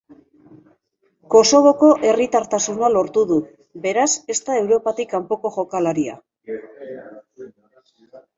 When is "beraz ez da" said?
3.85-4.57